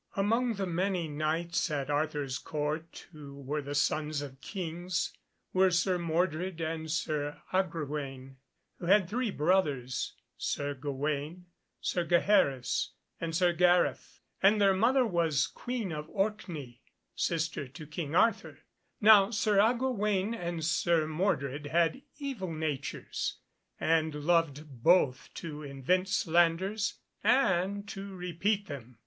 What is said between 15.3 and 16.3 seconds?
Queen of